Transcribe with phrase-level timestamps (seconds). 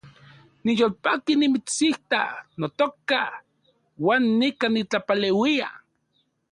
[0.63, 2.21] Niyolpaki nimitsita,
[2.59, 3.21] notoka,
[4.03, 5.67] uan nikan nitlapaleuia